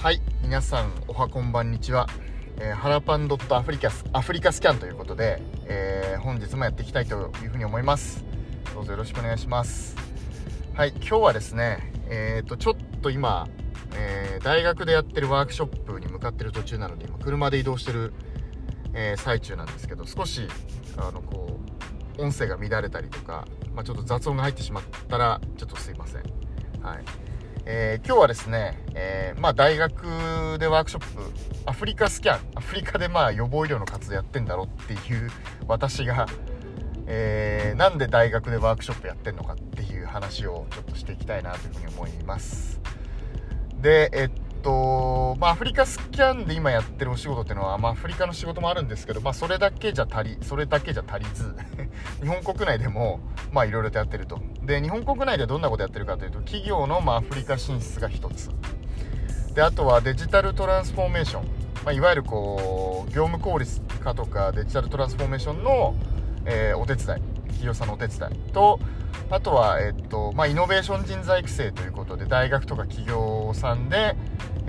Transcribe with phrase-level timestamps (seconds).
[0.00, 2.06] はい皆さんおはこんばんにちは、
[2.60, 8.24] えー、ハラパンドットアフリカスアフリカスキャンということで、えー、本日もやっていきたいというふうに思います。
[8.74, 9.96] どうぞよろしくお願いします。
[10.74, 13.48] はい今日はですねえっ、ー、とちょっと今、
[13.96, 18.12] え大学でやってるワークショップに向かってる途中なので今車で移動してる、
[18.94, 20.46] え最中なんですけど少し
[20.96, 21.58] あのこ
[22.16, 26.22] う音声が乱れたりとか、まあ、ちょっと雑音が入ってしまったらちょっとすいません。
[26.82, 27.27] はい。
[27.70, 31.20] えー、今日はですね、えー、まあ、大学でワークショップ
[31.66, 35.30] アフリカスキャンアフリカでまあ予防医療の活動やってんだろうっていう
[35.66, 36.26] 私が、
[37.06, 42.80] えー、なんで大学でワークショップやってんのかっていう話をちょっとしていきたいなというふうに思います。
[43.82, 51.54] でえっと、まあ、アフリカスキャンで今やってるお仕事っていうのは、まあ、アフリカの仕事もあるんですけど、まあ、それだけじゃ足り、それだけじゃ足りず
[52.20, 53.20] 日本国内でも、
[53.52, 54.40] まあ、いろいろとやってると。
[54.62, 58.50] で、日本国内でどんなことやってるかというと、企業の、まあ、アフリカ進出が1つ。
[59.54, 61.44] で、あとはデジタルトランスフォーメーション。
[61.84, 65.94] まあ、いわゆるこう、業務効率化とかデジタルトランスフォーメーションの、
[66.44, 67.38] えー、お手伝い。
[67.58, 68.78] 企業さんのお手伝いと、
[69.30, 74.14] あとは、えっと、まあ、イノベーション人材育成ということで、大学とか企業さんで、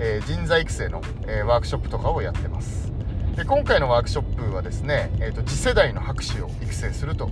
[0.00, 2.92] え、人材育成の、え、ワークショップとかをやってます。
[3.36, 7.30] で、今回のワークショップはですね、えっと、次世代の博士を育成すると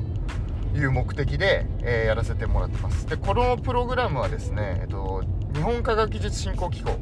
[0.75, 3.07] いう目的で、えやらせてもらってます。
[3.09, 6.99] で、このプログラムはですね、えっと、日本科学技術振興機構、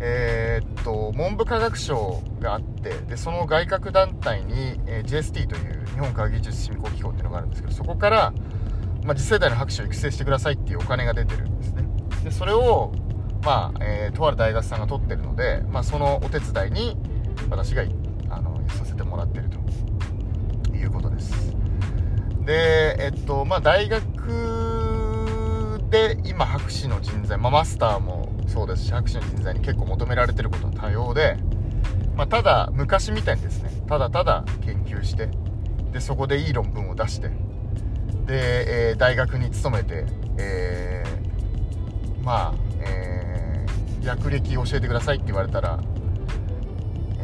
[0.00, 8.32] えー、っと文部科学省があってでその外郭団体に、えー、GST という日本科学技術振興機構っていうのがあるんですけどそこから、
[9.04, 11.84] まあ、次世代の博士を育成してくださいっていうお金が出てるんですね
[12.22, 12.92] でそれを、
[13.48, 16.98] まあえー、とある大学さんが取ってるので、まあ、そのお手伝いに
[17.48, 17.82] 私が
[18.28, 19.48] あのさせてもらってる
[20.68, 21.56] ということです。
[22.44, 31.38] でえっとまあ大学で今博士の人材、まあ、マスターもそうですし博士の人材に結構求められてることは多様で、
[32.16, 35.30] まあ、ただ昔みたいにですねただただ研究して
[35.90, 37.28] でそこでいい論文を出して
[38.26, 40.04] で、えー、大学に勤めて、
[40.36, 43.17] えー、まあ、えー、
[44.02, 45.80] 略歴教えてくださいって言われたら、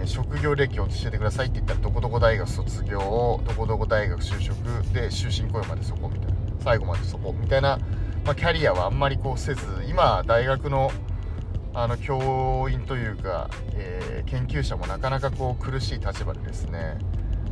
[0.00, 4.56] え職業歴を教えてくださいって言ったらどこどこ大学卒業をどこどこ大学就職
[4.92, 7.78] で終身雇用までそこみたいな最後までそこみたいな、
[8.24, 10.90] まあ、キャリアはあんまりこうせず今大学の
[11.76, 16.98] あの教員というか、えー、研究者もなかなかこう苦しい立場でですね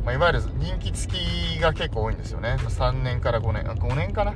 [0.05, 2.57] まあ、いわゆる人気付きが結構多いんですよね。
[2.59, 4.33] 3年から5年あ5年かな、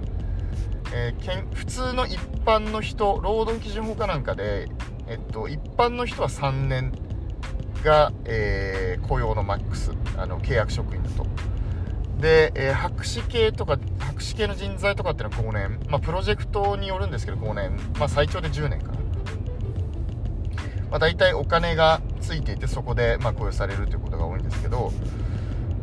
[0.94, 4.70] えー、けん普通の一般の人労働基準法かなんかで、
[5.08, 6.92] えっと、一般の人は3年
[7.84, 11.26] が、えー、雇用のマックスあの契約職員だと。
[12.20, 19.02] で、えー、博士系とか博士系の人材とかっていうのは5年、まあ、プロジェクトによるんですけど5年、まあ、最長で10年かな、ま
[20.96, 24.92] あ、大体お金がついていてそこで、まあ、雇用されるということが多いんですけど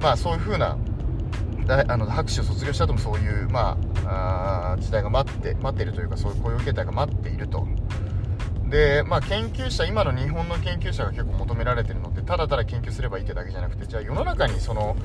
[0.00, 0.76] まあそういう風な
[1.88, 7.66] あの博士を卒業した後もそういう、まああ、時代が待って待っているというかそういう雇用形態が待っていると。
[8.68, 14.96] で、まあ、研究者今の日本の研究者が結構求められてるのってただただ研究すればいいってだけじゃなくてじゃあ世の中にその、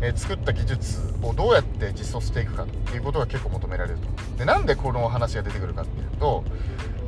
[0.00, 4.08] えー、作った技術をどうやって実装していくかっていうことが結構求められると。
[4.38, 6.44] でなんでこの話が出てくるかっていうと、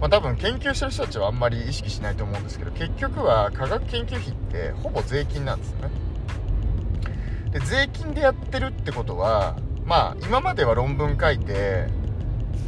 [0.00, 5.90] まあ、多分研究してる人たちはあんまり意識しないと思うんですけど結局は科学研究費ってほぼ税金なんですよね。
[7.52, 9.56] で税金でやってるってことは
[9.90, 11.88] まあ今までは論文書いて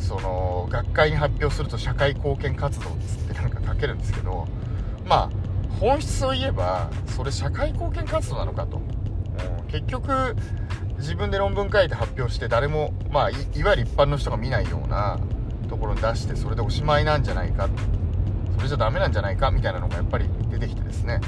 [0.01, 4.49] その学会に発表すると社会貢献活動っつってなんか書けるんですけど
[5.05, 5.31] まあ
[5.79, 10.35] 本質を言えばそれ社会貢献活動なのかと、うん、結局
[10.99, 13.39] 自分で論文書いて発表して誰もまあいわ
[13.71, 15.21] ゆる一般の人が見ないような
[15.69, 17.69] ところに出してそれでおしまいなんじゃないか。
[18.57, 21.21] それじゃダメなんじゃないかみたいなのがやっぱり出てきてですね。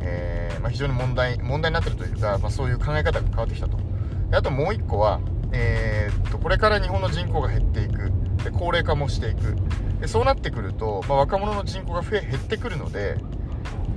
[0.00, 3.87] えー、まあ、非常に問題問題になってるというか、まあ、そういう考え方が変わってきたと。
[4.32, 5.20] あともう1個は、
[5.52, 8.12] えー、っとこれから日本の人口が減っていく。
[8.44, 9.56] で高齢化もしていく。
[10.00, 13.16] でそうなってくると、まあ、若者の人口が増え減ってくるので、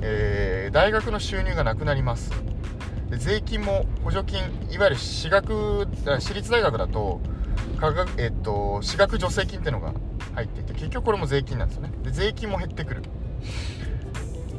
[0.01, 2.31] えー、大学の収入がなくなります。
[3.11, 4.39] で税金も補助金
[4.73, 7.21] いわゆる私学私立大学だと
[7.79, 9.93] 科学、えっと私学助成金っていうのが
[10.33, 11.91] 入っていて結局これも税金なんですよね。
[12.03, 13.01] で税金も減ってくる。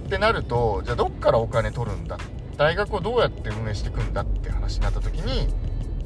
[0.06, 2.19] ってなるとじゃあどっからお金取るんだ？
[2.56, 4.20] 大学をどうやって運営していくんだ？
[4.22, 5.52] って話になった時に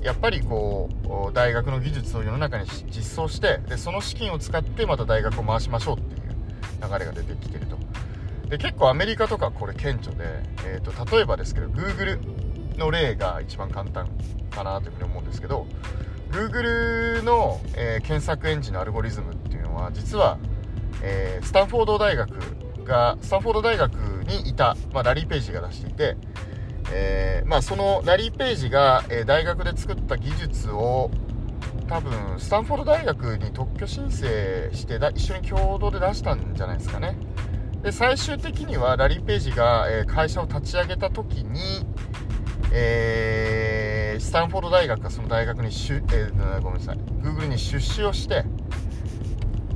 [0.06, 0.88] やっぱりこ
[1.30, 6.28] う大学の技術を世の中に実装してでその資金を使ってまた大学を回しましょうっていう
[6.80, 7.76] 流れが出てきてると。
[8.48, 12.20] で結構アメリカとかこれ顕著で、えーと、例えばですけど Google
[12.78, 14.08] の例が一番簡単
[14.52, 15.66] かなというふうに思うんですけど
[16.30, 20.38] Google の、えー、検索エンジンのアルゴリズムっていうのは実は、
[21.02, 22.30] えー、スタンフォード大学
[22.84, 23.92] がスタンフォード大学
[24.28, 26.16] にいた、まあ、ラリー・ページが出していて、
[26.92, 31.10] えー、まあ、そのラリー・ページが、え、大学で作った技術を
[31.88, 37.16] 多分スタンフォード大学に特許申請してだ一緒に共同で出したんじゃないですかね。
[37.82, 41.86] で最終的にはラリー・ページが、え、会社を立ち上げた時に、
[42.72, 46.98] えー、スタンフォード大学がその大学にしゅ、えー、ごめんなさい。
[47.22, 48.44] Google に出資をして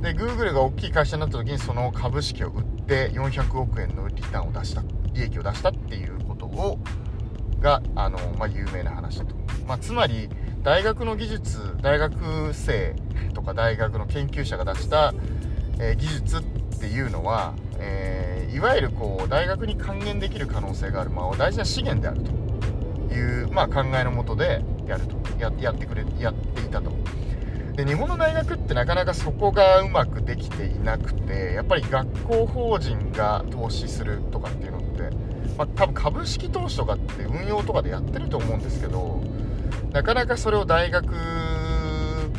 [0.01, 4.81] で Google が大きい会社になった時にその株式を売って400億円のリターンを出した
[5.13, 6.79] 利益を出したっていうことを
[7.61, 9.35] があの、まあ、有名な話だと、
[9.67, 10.29] まあ、つまり
[10.63, 12.95] 大学の技術大学生
[13.33, 15.13] とか大学の研究者が出した、
[15.79, 16.41] えー、技術っ
[16.79, 22.21] ていうのは、えー、いわゆるこう大学に還元できる可能性がある、まあ、大事な資源である
[23.09, 25.21] という、まあ、考えのもとでやると。
[25.41, 26.91] ややってくれやっていたと。
[27.75, 35.09] で日本の大学ってなかなかそこがうまくできていなくてやっぱり学校法人が投資するとかっていうのって、
[35.57, 39.21] まあ、多分株式投資とかって運用とかでやってると思うんですけど
[39.91, 41.13] なかなかそれを大学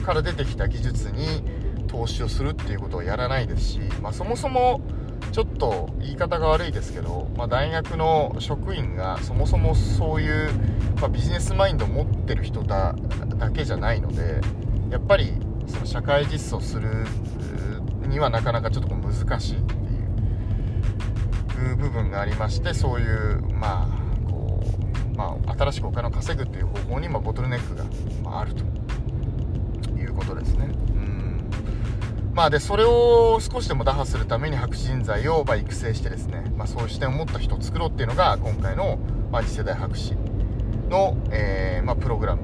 [0.05, 1.45] から出てきた技術に
[1.87, 4.81] 投資をするっていうことをやらないですし、まあ、そもそも
[5.33, 10.51] ちょっと言い方が悪いですけど、まあ、大学の職員がそもそもそういう、
[11.01, 12.95] まあ、ビジネスマインドを持ってる人だ
[13.39, 14.41] だけじゃないので
[14.91, 15.33] やっぱり
[15.67, 17.07] その社会実装する
[18.09, 19.82] にはなかなかちょっと難しい。
[21.73, 24.63] う部分がありましてそういうまあこ
[25.15, 28.65] うまあ、新しくお金を稼ぐっていう方法に、まボトルネックが、あ、ると。
[29.99, 30.67] いうことですね。
[30.67, 31.51] うん。
[32.35, 38.99] まあ、でそれを少しでも打破するために白紙人材を、ま育成してですね、まあ、そういう視点を持った人を作ろうっていうのが今回の、
[39.31, 40.15] まあ、次世代博士
[40.89, 42.43] の、えー、まあ、プログラム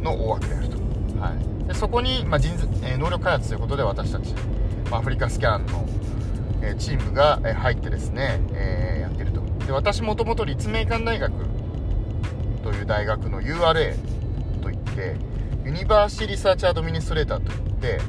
[0.00, 0.76] の大枠であると、
[1.20, 1.34] は
[1.64, 4.34] い、でそこに、まあ人えー、能力開発ということで私たち、
[4.90, 5.86] まあ、アフリカスキャンの、
[6.70, 9.42] え、チームが、入ってですね、えやってると。
[9.66, 11.32] で私もともと立命館大学
[12.62, 13.94] という大学の URA
[14.62, 15.16] といって
[15.64, 18.00] University Research Administrator といって、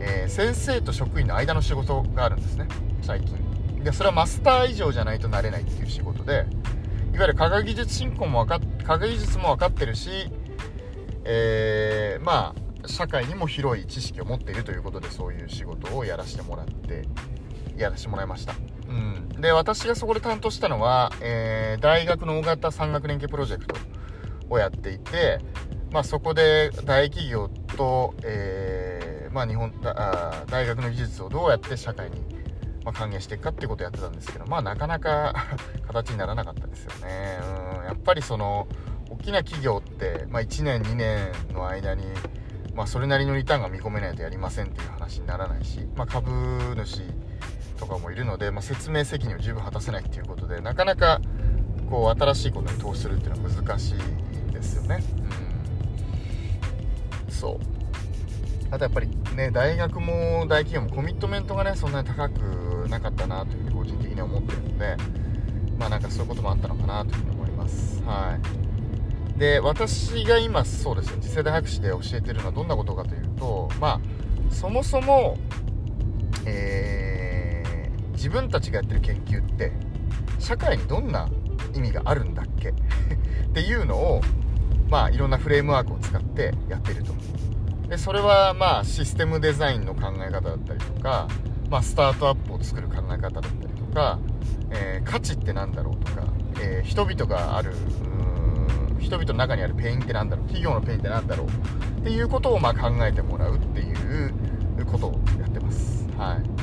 [0.00, 2.68] え、先生と職員の間の仕事があるんですね
[3.02, 3.36] 最近。
[3.82, 6.46] でそれはマスター以上じゃないとなれないっていう仕事で
[7.12, 10.08] いわゆる科学技術振興も分か科学技術も分かってるし、
[11.24, 17.02] えー、まあ社会にも広い知識を持っているということでそういう仕事をやらせてもらって
[17.76, 18.54] やらせてもらいました。
[18.88, 23.74] うん、で私がそこで担当したのは、えー、大学の大型産学連携プロジェクト
[24.50, 25.40] をやっていて、
[25.90, 32.16] まあ、そこで大企業と、えー、まあ、日本あ大学の技術をどうやって社会に、
[32.84, 35.34] ま還元していくかっていうことをやってたんですけど、まあ、なかなか
[35.86, 37.38] 形にならなかったですよね。
[37.78, 37.84] うん。
[37.86, 38.68] やっぱりその
[39.10, 42.04] 大きな企業って、まあ、1年2年の間に、
[42.74, 46.30] まあ、それなりのリターンが見込めないとやりませんっていう話にならないし、まあ、株
[46.76, 47.02] 主
[47.78, 51.20] とかもいるので、まあ、説明責任を十分果たせないっていうことでなかなか
[51.90, 55.02] こう新しいことに投資するっていうのは難しいですよね。
[57.26, 57.74] うん、そう。
[58.70, 64.96] あとやっぱりね大学も大企業もコミットメントがねそんなに高くなかったなというふうに個人的には思ってるので
[65.78, 68.02] まあなんかそういうこともあったのかなというふうに思います。
[68.04, 68.38] は
[69.36, 69.38] い。
[69.38, 74.00] で私が今そうですね次世代博士で教えてるのはどんなことかというとまあ
[74.50, 75.36] そもそも
[76.46, 77.13] えー
[78.24, 79.70] 自分たちがやってる研究って
[80.38, 81.28] 社会にどんな
[81.74, 82.70] 意味があるんだっけ？
[82.72, 82.72] っ
[83.52, 84.22] ていうのを
[84.88, 87.12] まあいろんなフレームワークを使ってやってると
[87.90, 91.28] でそれはまあシステムデザインの考え方だったりとか、
[91.68, 94.18] まあ、スタートアップを作る考え方だったりとか、
[94.70, 96.22] えー、価値って何だろうとか、
[96.62, 97.74] えー、人々がある
[99.00, 101.50] 人々の中にあるペインって何だろう企業のペインって何だろうっ
[102.02, 104.32] ていうことをまあ考えてもらうっていう
[104.86, 106.06] ことをやってます。
[106.16, 106.53] はい。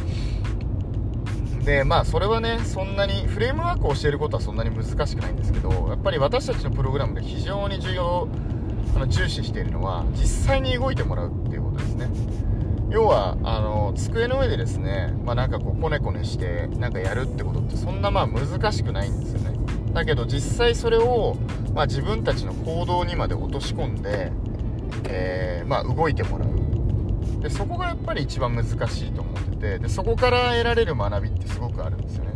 [1.64, 8.28] でまあそれはねそんなにフレームワークを教えることはそんなに難しくないんですけどやっぱり私たちのプログラムで非常に重要
[8.96, 12.10] あの重視しているのは実際に動いてもらうっていうことですね。
[12.90, 19.58] 要はあの机の上でですね、まあ、なんかこうこねこねしてなんかやるってことってそんなまあ難しくないんですよね。
[19.94, 21.38] だけど実際それを、
[21.74, 24.32] まあ、自分たちの行動にまで落とし込んで、
[25.06, 26.50] えー、まあ、動いてもらう。
[27.42, 32.32] でそこがやっぱり一番難しいと思っててでそこから得られる学びってすごくあるんですよね。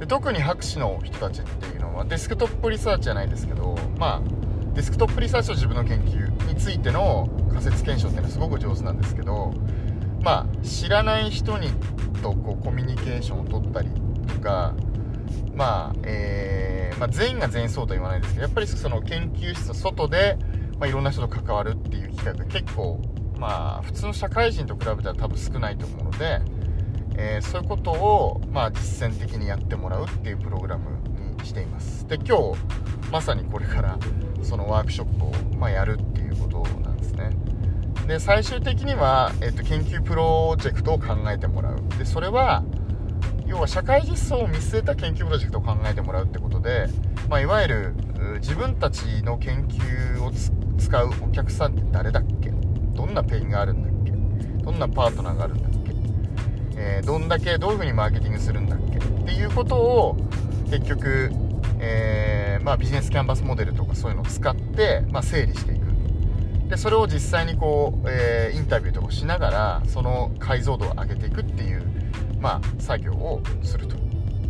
[0.00, 4.22] で特に博士の人たちっていうのはデスクトップリサーチじゃないですけどまあ
[4.74, 9.52] デスクトップリサーチと自分の研究についての仮説検証っていうのはすごく上手なんですけど
[10.22, 11.68] まあ知らない人に
[12.22, 13.90] とこうコミュニケーションを取ったり
[14.26, 14.74] とか
[15.54, 20.38] まあ、えー、まあ、全員が全員そうとは言わないですけどやっぱりその研究室の外で、
[20.78, 23.00] まあ、いろんな人と関わるっていう機会が結構
[23.42, 26.40] まあ普通の社会人と比べたら多分少ないと思うので
[27.16, 30.90] えー、そういうことを、まあ、実践的にやってもらうっていうプログラム
[31.38, 32.06] にしています。
[32.08, 32.58] で今日
[33.10, 33.98] まさにこれから
[34.42, 37.30] そのワークショップを、まあ、やるっていうことなんですね。
[38.06, 41.76] で最終的には、えーと、研究プロジェクトを考えてもらう。
[41.98, 42.64] でそれは
[43.46, 46.86] 要は社会実装を見据えた研究プロジェクトを考えてもらうってことで、
[47.28, 47.94] まあ、いわゆる
[48.40, 50.32] 自分たちの研究を
[50.78, 52.41] 使うお客さんって誰だっけ
[52.94, 54.10] どんなペインがあるんだっけ？
[54.64, 55.78] どんなパートナーがあるんだっけ、
[56.76, 58.98] えー、どんだけどういう風にマーケティングするんだっけ？
[58.98, 60.16] っていうことを
[60.70, 61.30] 結局、
[61.80, 65.82] えー、まあ、ビジネスキャンバスモデルとかそういうのを使って、まあ、整理していく。
[66.68, 71.84] でそれを実際にこう、えー、インタビューとかしながらその解像度を上げていくっていう、
[72.40, 73.96] まあ、作業をすると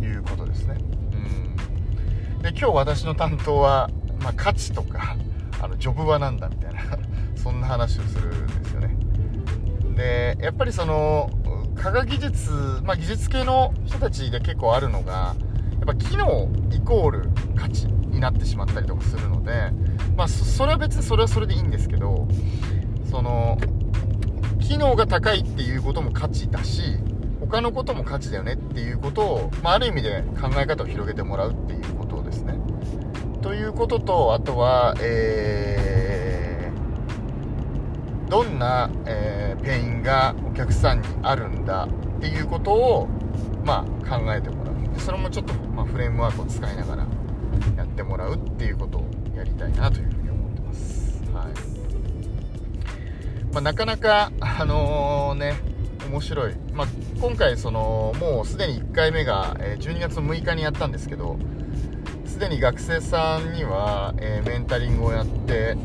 [0.04, 0.76] いうことですね。
[0.78, 2.42] うん。
[2.42, 5.16] で今日私の担当は、まあ、価値とか
[5.60, 6.80] あのジョブは何だみたいな。
[7.42, 8.96] そんな話をするんですよね
[9.96, 11.30] でやっぱりその
[11.76, 12.50] 科学技術、
[12.84, 15.34] まあ、技術系の人たちで結構あるのが
[15.72, 19.72] やっぱ機能イコール価値になってしまったりとかするので、
[20.16, 22.28] まあ、それは別にそれはそれでいいんですけど
[23.10, 23.58] その
[24.60, 26.82] 機能が高いっていうことも価値だし
[27.40, 32.54] 他のことも価値だよねっていうことを、まあ、ある意味で考え方を広げてもらうっていうことですね。
[33.42, 35.91] ということとあとは、えー、
[38.32, 41.86] どんな、えー、ペインがお客さんにあるんだ
[42.16, 43.06] っていうことを、
[43.62, 44.94] まあ、考えてもらう。
[44.94, 47.06] でそれもちょっと、まあ、フレームワークを使いながら
[47.76, 51.22] やってもらうっていうことをやりたいなというふうに思ってます。
[51.34, 51.44] はい。
[53.52, 55.52] まあ、なかなか、あのー、ね、
[56.10, 56.86] 面白い、まあ、
[57.20, 61.36] 今回そのもうすでに1回目が、え12月6日にやったんですけど
[62.24, 65.76] すでに学生さんには、えー、メンタリングをやって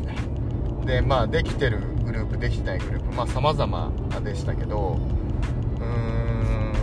[0.86, 3.14] でまあできてるグループできてないグループ。
[3.14, 3.92] まあ様々
[4.24, 4.98] でしたけど
[5.78, 5.84] うー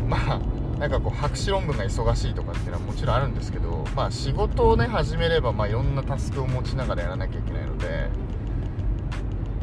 [0.06, 0.40] んまあ
[0.80, 8.10] なんかこう博士論文が忙しいとかっていうのはもちろんあるんですけどまあ仕事をね始めればまあいろんなタスクを持ちながらやらなきゃいけないので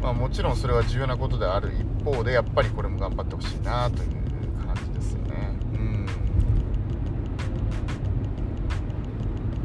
[0.01, 4.09] まあもちろんそれは重要なことである一方でやっぱりこれも頑張ってほしいなという
[4.65, 5.57] 感じですよね。
[5.75, 6.05] うん。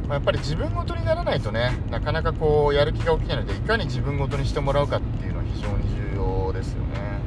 [0.07, 7.21] まあ、やっぱり自分ごとにならないとねなかなかこうやる気が起きないのでいかに自分ごとにしてもらうかっていうの非常に重要ですよね、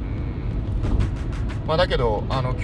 [1.62, 1.66] うん。
[1.66, 2.62] まあ、だけどあの今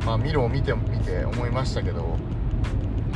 [0.00, 2.16] 日、まあ、ミロを見てみて思いましたけど、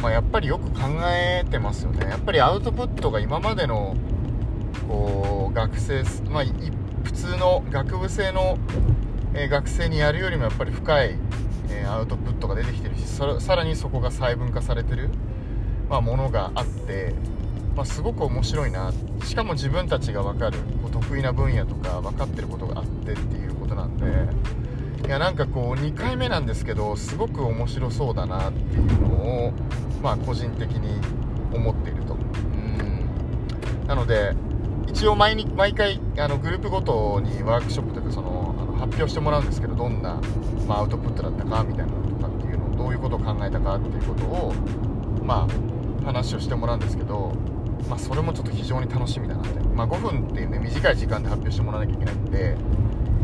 [0.02, 2.06] まあ、やっぱりよく考えてますよね。
[2.08, 3.96] やっぱりアウトプットが今までの
[4.88, 6.44] こう学生、まあ、
[7.04, 8.58] 普通の学部生の、
[9.34, 11.18] え、学生にやるよりもやっぱり深い、
[11.70, 15.10] え、アウトプットが出てきてるしさらにそこが細分化されてる
[15.88, 17.14] まあ、ものがあって、
[17.74, 18.92] まあ、すごく面白いな。
[19.24, 24.04] しかも自分たちが分かるこう得意な分野とか分かってることがあってっていうことなんで。
[25.06, 29.08] いやなんかこう2回目なんですけどすごく面白そうだなっていうの
[29.48, 29.52] を、
[30.02, 30.98] まあ、個人的に
[31.54, 32.14] 思っていると。
[32.14, 33.86] うん。
[33.86, 34.34] なので
[34.88, 40.20] 一応毎毎回あのグループごとにワークショップというかそのあの発表してもらうんですけどどんな、
[40.66, 44.54] まあ、アウトプットだったかみたいなのとかっていうのをどういうことを考えたかっていうことを
[45.22, 47.34] まあ話をしてもらうんですけど、
[47.88, 52.56] まあ、それもちょっと非常に楽しみだなって、まあ、5分っていうね短い時間で発表してもらわなきゃいけないんで、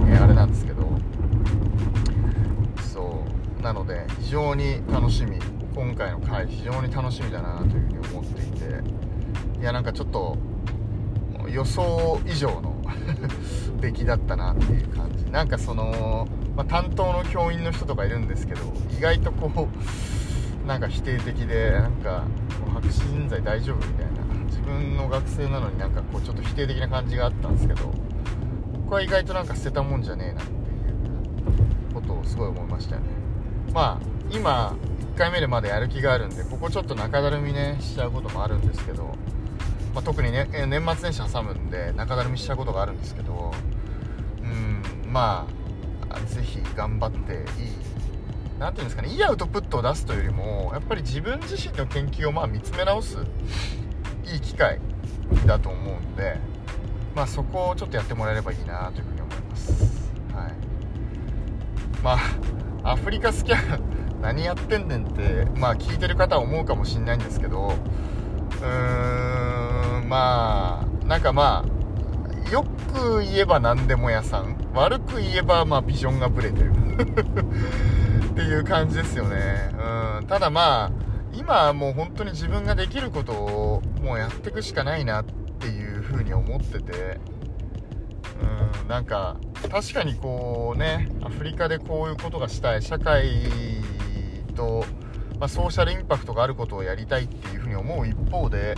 [0.08, 0.82] えー、あれなんですけど。
[2.92, 3.24] そ
[3.58, 3.62] う。
[3.62, 5.38] なので非常に楽しみ。
[5.74, 9.60] 今回の回非常に楽しみだなというふうに思っていて。
[9.60, 10.38] いやなんかちょっと
[11.48, 12.76] 予想以上の
[13.80, 15.30] 出来だったなっていう感じ。
[15.30, 16.26] なんかその、
[16.56, 18.60] まあ、担当の教員の人とかいるんですけど
[18.96, 19.68] 意外とこ
[20.64, 22.24] うなんか否定的でなんか
[22.72, 24.09] 白紙人材大丈夫みたいな。
[24.70, 27.92] 分の学生なのになんかこうちょっと否定的な感じがあったんですけど
[28.72, 30.54] 僕は意外となんか捨てたもんじゃねえなってい
[31.90, 33.08] うことをすごい思いましたよね。
[33.72, 34.74] まあ今
[35.14, 39.14] 1回目でまだやる気があるんでここちょっと中だるみねしちゃうこともあるんですけど、
[39.94, 43.52] まあ、特にね年末年始挟むんで中だるみしちゃうことがあるんですけど
[44.42, 45.46] うんま
[46.08, 47.40] あぜひ頑張っていい
[48.58, 53.18] 何て言うんですかねいいアウトプットを出すというよりもやっぱり自分自身の研究をまあ見つめ直す。
[54.24, 54.78] いい機会
[55.46, 56.36] だと思うんで
[57.14, 60.52] まあそこをちょっとやってもらえればいいなというふうに思いますはい
[62.02, 62.18] ま
[62.84, 63.80] あアフリカスキャン
[64.22, 76.70] 何やってんねんってまあ聞いてる方は思うかもしんないんですけどうーんまあなんかまあよく言えば何でも屋さん悪く言えばまあビジョンがブレてる
[78.30, 79.36] っていう感じですよね。
[80.18, 80.26] うん。
[80.26, 80.90] ただまあ、
[81.32, 85.24] 今もう本当に自分ができることをもうやっていくしかないなっ
[85.60, 87.20] ていう風に思ってて、
[88.82, 89.36] うん、なんか、
[89.70, 93.30] 確かにこうねアフリカでこういうことがしたい社会
[94.54, 94.84] と、
[95.38, 98.74] まあ、ソーシャルインパクトがあることをやりたいっていうふうに思う一方で、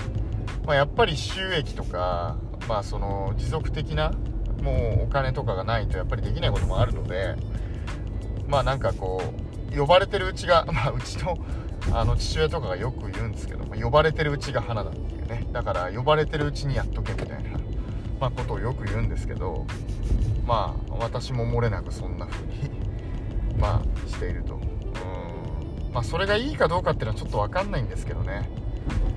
[0.67, 2.37] まあ、やっぱり収益とか、
[2.69, 4.13] まあ、その持続的な
[4.63, 7.37] もうお金とかがないとやっぱりできないこともあるので
[8.47, 9.23] まあなんかこ
[9.75, 11.39] う呼ばれてるうちが、 まあ、うちの
[11.91, 15.47] あの父親とかがよく言うんですけど、ま、呼ばれてるうちが花だっていうね。
[15.53, 17.59] だから呼ばれてるうちにやっとけみたいな、
[18.21, 19.67] まあ、ことをよく言うんですけど
[20.47, 22.71] まあ私も漏れなくそんな風に
[23.59, 24.55] まあしていると。
[24.55, 25.93] うん。
[25.93, 28.49] まあそれがいいかどうかっていうのはちょっと分かんないんですけどね。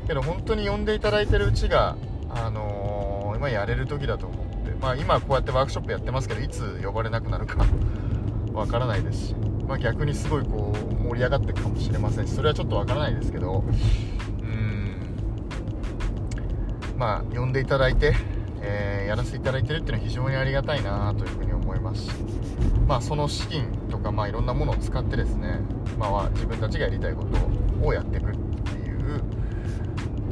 [0.07, 1.97] けど本当に呼んでいただいてるうちが
[2.29, 7.65] あのー、今やれる時だと思ってまあ今こうやってワークショップやってますけどいつ呼ばれなくなるか
[8.53, 9.35] わからないですし
[9.67, 13.63] まあ、逆にすごいこう盛り上がっていくかもしれませんしそれはちょっとわからないですけど
[14.41, 14.97] うん。
[16.97, 18.13] まあ呼んでいただいて、
[18.61, 22.11] えー、やらせていただいてるっていうのは非常にありがたいなというふうに思いますし、
[22.85, 25.61] まあ、その資金とか、まあ、いろんなものを使ってですね、
[25.97, 29.23] まあ、自分たちがやりたいことをやっていくっていう、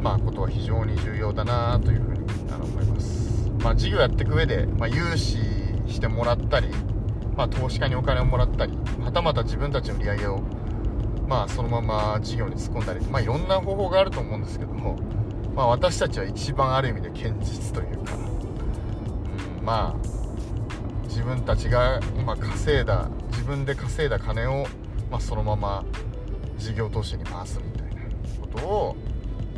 [0.02, 2.20] まあ、ことは非常に重要だなというふうに
[2.52, 5.38] 思います、まあ、事業やっていく上で、まあ、融資
[5.88, 6.68] してもらったり
[7.36, 10.42] まあ、投資家にお金をもらったりはたまた自分たちの利上げを、
[11.28, 14.98] まあ、そのまま事業に突っ込んだり、まあ、いろんな方法があると思うんですけども、
[15.56, 20.14] まあ、私たちは一番ある意味で堅実というか、うん、まあ
[21.08, 24.66] 自分たちが、ま稼いだ自分で稼いだ金を、
[25.12, 25.86] まあ、そのまま
[26.58, 28.02] 事業投資に回すみたいな
[28.42, 28.96] ことを、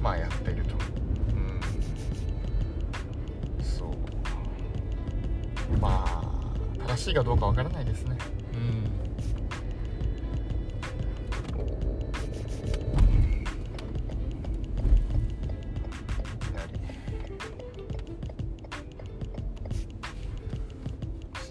[0.01, 0.75] まあ、やっていると。
[1.33, 1.37] う
[3.61, 3.89] ん、そう。
[5.79, 6.25] まあ
[6.87, 8.17] 正しいかどうかわからないですね。
[8.53, 8.94] うん。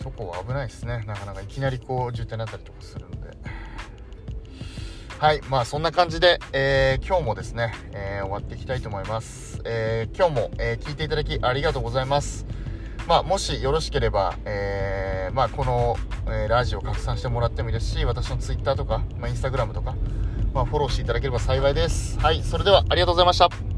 [0.04, 3.16] そこは危ないですねなかなかいきなりこう渋滞になったりとかするんで
[5.18, 12.46] はいまあそんな感じで、えー、今日もですね、えー、終わっていきたいと思います、えー、今日も、え聞いていただきありがとうございます
[13.06, 19.94] まあ、もしよろしければ、えー、まあ、この、えー、ラジオ拡散してもらってもいいですし、私の Twitter とか、まあ、Instagram とか、
[20.54, 22.18] まあ、フォローしていただければ幸いです。
[22.18, 23.73] はい、それではありがとうございました。